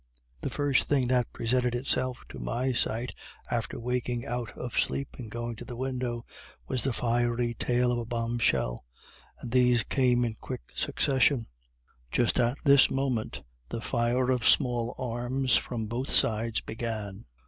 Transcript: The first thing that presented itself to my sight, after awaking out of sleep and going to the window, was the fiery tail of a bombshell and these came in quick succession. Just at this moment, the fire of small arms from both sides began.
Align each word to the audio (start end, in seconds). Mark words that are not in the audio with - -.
The 0.41 0.49
first 0.49 0.89
thing 0.89 1.09
that 1.09 1.31
presented 1.31 1.75
itself 1.75 2.25
to 2.29 2.39
my 2.39 2.73
sight, 2.73 3.13
after 3.51 3.77
awaking 3.77 4.25
out 4.25 4.49
of 4.57 4.75
sleep 4.79 5.09
and 5.19 5.29
going 5.29 5.55
to 5.57 5.63
the 5.63 5.75
window, 5.75 6.25
was 6.67 6.83
the 6.83 6.91
fiery 6.91 7.53
tail 7.53 7.91
of 7.91 7.99
a 7.99 8.05
bombshell 8.05 8.83
and 9.41 9.51
these 9.51 9.83
came 9.83 10.25
in 10.25 10.33
quick 10.41 10.63
succession. 10.73 11.45
Just 12.11 12.39
at 12.39 12.57
this 12.63 12.89
moment, 12.89 13.43
the 13.69 13.79
fire 13.79 14.31
of 14.31 14.47
small 14.47 14.95
arms 14.97 15.55
from 15.55 15.85
both 15.85 16.09
sides 16.09 16.61
began. 16.61 17.25